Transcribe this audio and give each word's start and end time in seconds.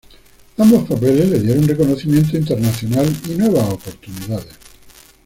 Ambos 0.57 0.87
papeles 0.89 1.29
le 1.29 1.39
dieron 1.41 1.67
reconocimiento 1.67 2.35
internacional 2.35 3.05
y 3.29 3.33
nuevas 3.37 3.69
oportunidades. 3.71 4.55